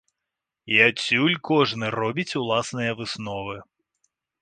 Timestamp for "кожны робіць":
1.51-2.37